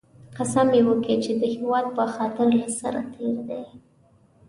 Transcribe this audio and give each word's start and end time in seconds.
قسم 0.37 0.67
یې 0.75 0.81
وکی 0.87 1.15
چې 1.23 1.31
د 1.41 1.43
هېواد 1.55 1.85
په 1.97 2.03
خاطر 2.13 2.47
له 2.61 2.67
سره 2.79 2.99
تېر 3.13 3.35
دی 3.47 3.61